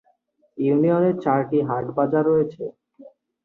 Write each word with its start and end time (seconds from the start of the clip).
ইউনিয়নে 0.57 1.11
চারটি 1.23 1.57
হাট-বাজার 1.69 2.23
রয়েছে। 2.25 2.63